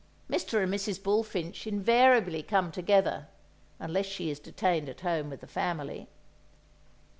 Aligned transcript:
Mr. 0.27 0.63
and 0.63 0.73
Mrs. 0.73 1.03
Bullfinch 1.03 1.67
invariably 1.67 2.41
come 2.41 2.71
together, 2.71 3.27
unless 3.77 4.07
she 4.07 4.31
is 4.31 4.39
detained 4.39 4.89
at 4.89 5.01
home 5.01 5.29
with 5.29 5.41
the 5.41 5.45
family. 5.47 6.07